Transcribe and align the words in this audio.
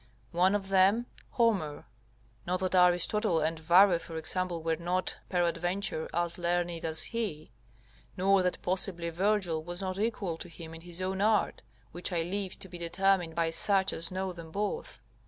One 0.31 0.55
of 0.55 0.69
them 0.69 1.05
Homer: 1.33 1.85
not 2.47 2.59
that 2.61 2.73
Aristotle 2.73 3.39
and 3.39 3.59
Varro, 3.59 3.99
for 3.99 4.17
example, 4.17 4.63
were 4.63 4.77
not, 4.77 5.17
peradventure, 5.29 6.09
as 6.11 6.39
learned 6.39 6.83
as 6.83 7.03
he; 7.13 7.51
nor 8.17 8.41
that 8.41 8.63
possibly 8.63 9.09
Virgil 9.11 9.61
was 9.63 9.79
not 9.79 9.99
equal 9.99 10.37
to 10.39 10.49
him 10.49 10.73
in 10.73 10.81
his 10.81 11.03
own 11.03 11.21
art, 11.21 11.61
which 11.91 12.11
I 12.11 12.23
leave 12.23 12.57
to 12.61 12.67
be 12.67 12.79
determined 12.79 13.35
by 13.35 13.51
such 13.51 13.93
as 13.93 14.09
know 14.09 14.33
them 14.33 14.49
both. 14.49 15.01